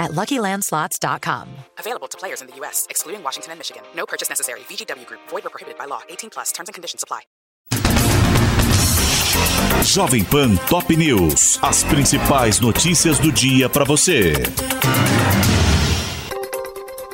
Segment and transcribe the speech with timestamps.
[0.00, 1.48] at LuckyLandSlots.com.
[1.78, 3.82] Available to players in the U.S., excluding Washington and Michigan.
[3.94, 4.60] No purchase necessary.
[4.60, 5.20] VGW Group.
[5.28, 6.00] Void or prohibited by law.
[6.08, 6.50] 18 plus.
[6.50, 7.20] Terms and conditions apply.
[9.82, 11.58] Jovem Pan Top News.
[11.62, 14.34] As principais notícias do dia para você.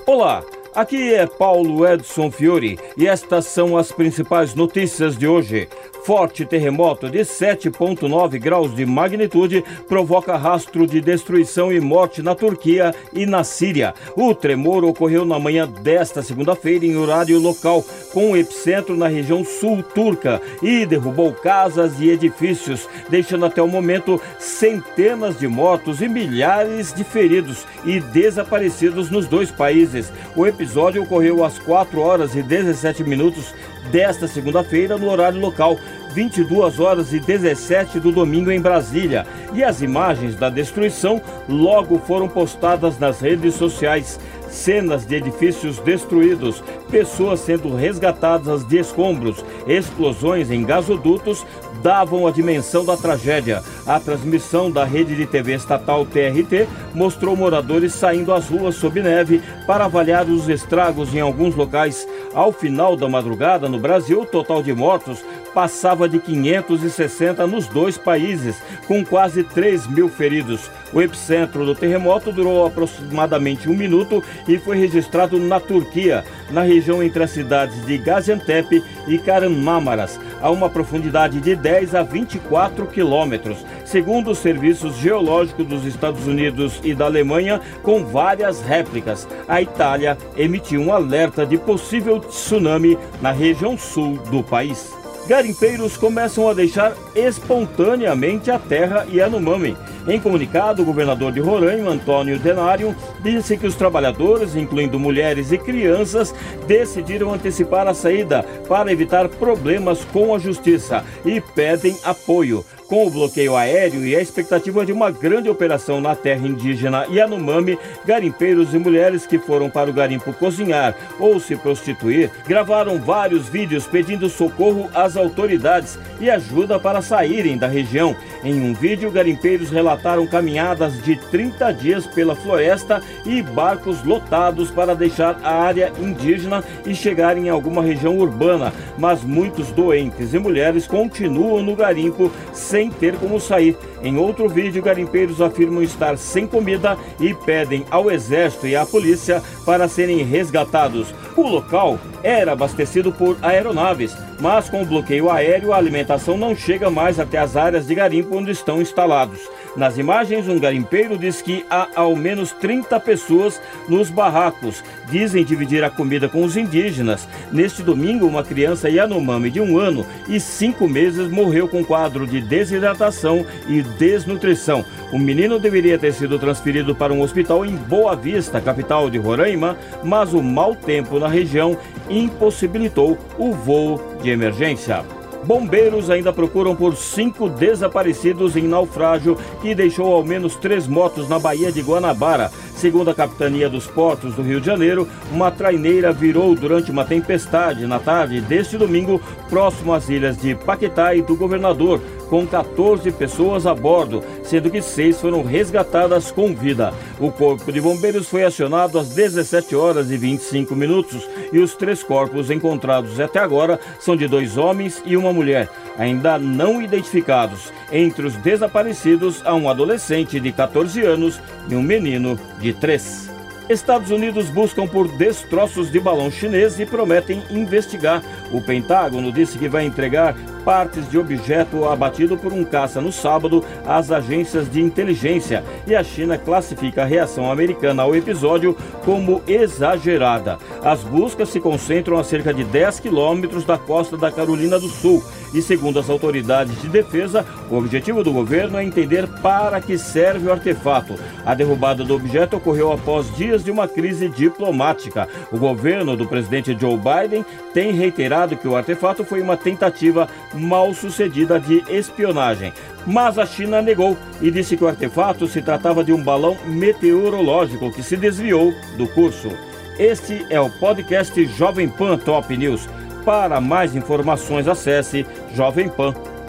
[0.07, 0.43] Olá,
[0.77, 5.69] aqui é Paulo Edson Fiore e estas são as principais notícias de hoje.
[6.05, 12.95] Forte terremoto de 7,9 graus de magnitude provoca rastro de destruição e morte na Turquia
[13.13, 13.93] e na Síria.
[14.15, 19.45] O tremor ocorreu na manhã desta segunda-feira em horário local, com o epicentro na região
[19.45, 26.09] sul turca e derrubou casas e edifícios, deixando até o momento centenas de mortos e
[26.09, 30.13] milhares de feridos e desaparecidos nos dois países.
[30.37, 33.55] O episódio ocorreu às 4 horas e 17 minutos
[33.93, 35.79] desta segunda-feira no horário local.
[36.13, 39.25] 22 horas e 17 do domingo em Brasília.
[39.55, 44.19] E as imagens da destruição logo foram postadas nas redes sociais.
[44.57, 51.45] Cenas de edifícios destruídos, pessoas sendo resgatadas de escombros, explosões em gasodutos
[51.83, 53.63] davam a dimensão da tragédia.
[53.87, 59.43] A transmissão da rede de TV estatal TRT mostrou moradores saindo às ruas sob neve
[59.67, 62.09] para avaliar os estragos em alguns locais.
[62.35, 65.23] Ao final da madrugada, no Brasil, o total de mortos
[65.57, 70.71] passava de 560 nos dois países, com quase 3 mil feridos.
[70.93, 77.03] O epicentro do terremoto durou aproximadamente um minuto e foi registrado na Turquia, na região
[77.03, 83.65] entre as cidades de Gaziantep e Kahramanmaraş, a uma profundidade de 10 a 24 quilômetros,
[83.83, 89.27] segundo os serviços geológicos dos Estados Unidos e da Alemanha, com várias réplicas.
[89.49, 96.49] A Itália emitiu um alerta de possível tsunami na região sul do país garimpeiros começam
[96.49, 99.77] a deixar espontaneamente a terra Yanomami.
[100.07, 105.59] Em comunicado, o governador de Roraima, Antônio Denário, disse que os trabalhadores, incluindo mulheres e
[105.59, 106.33] crianças,
[106.67, 112.65] decidiram antecipar a saída para evitar problemas com a justiça e pedem apoio.
[112.87, 117.77] Com o bloqueio aéreo e a expectativa de uma grande operação na terra indígena Yanomami,
[118.05, 123.89] garimpeiros e mulheres que foram para o garimpo cozinhar ou se prostituir gravaram vários vídeos
[123.89, 128.15] pedindo socorro às autoridades e ajuda para saírem da região.
[128.45, 129.96] Em um vídeo, garimpeiros relataram
[130.31, 136.95] caminhadas de 30 dias pela floresta e barcos lotados para deixar a área indígena e
[136.95, 143.17] chegar em alguma região urbana, mas muitos doentes e mulheres continuam no garimpo sem ter
[143.17, 143.77] como sair.
[144.03, 149.43] Em outro vídeo, garimpeiros afirmam estar sem comida e pedem ao exército e à polícia
[149.65, 151.15] para serem resgatados.
[151.37, 156.91] O local era abastecido por aeronaves, mas com o bloqueio aéreo a alimentação não chega
[156.91, 159.41] mais até as áreas de garimpo onde estão instalados.
[159.77, 164.83] Nas imagens, um garimpeiro diz que há ao menos 30 pessoas nos barracos.
[165.11, 167.29] Dizem dividir a comida com os indígenas.
[167.53, 172.41] Neste domingo, uma criança Yanomami de um ano e cinco meses morreu com quadro de
[172.41, 174.83] desidratação e desnutrição.
[175.13, 179.77] O menino deveria ter sido transferido para um hospital em Boa Vista, capital de Roraima,
[180.03, 181.77] mas o mau tempo na região
[182.09, 185.16] impossibilitou o voo de emergência.
[185.47, 191.39] Bombeiros ainda procuram por cinco desaparecidos em naufrágio que deixou ao menos três motos na
[191.39, 192.51] Baía de Guanabara.
[192.75, 197.87] Segundo a Capitania dos Portos do Rio de Janeiro, uma traineira virou durante uma tempestade
[197.87, 203.67] na tarde deste domingo, próximo às ilhas de Paquetá e do Governador, com 14 pessoas
[203.67, 206.93] a bordo, sendo que seis foram resgatadas com vida.
[207.19, 212.03] O Corpo de Bombeiros foi acionado às 17 horas e 25 minutos e os três
[212.03, 215.69] corpos encontrados até agora são de dois homens e uma mulher,
[215.99, 217.73] ainda não identificados.
[217.91, 223.27] Entre os desaparecidos há um adolescente de 14 anos e um menino de 3.
[223.69, 228.23] Estados Unidos buscam por destroços de balão chinês e prometem investigar.
[228.53, 230.37] O Pentágono disse que vai entregar
[230.67, 236.03] partes de objeto abatido por um caça no sábado às agências de inteligência e a
[236.03, 240.59] China classifica a reação americana ao episódio como exagerada.
[240.83, 245.23] As buscas se concentram a cerca de 10 quilômetros da costa da Carolina do Sul
[245.55, 250.49] e, segundo as autoridades de defesa, o objetivo do governo é entender para que serve
[250.49, 251.15] o artefato.
[251.45, 255.29] A derrubada do objeto ocorreu após dias de uma crise diplomática.
[255.51, 260.95] O governo do presidente Joe Biden tem reiterado que o artefato foi uma tentativa mal
[260.95, 262.73] sucedida de espionagem.
[263.07, 267.93] Mas a China negou e disse que o artefato se tratava de um balão meteorológico
[267.93, 269.51] que se desviou do curso.
[269.99, 272.89] Este é o podcast Jovem Pan Top News.
[273.25, 275.27] Para mais informações, acesse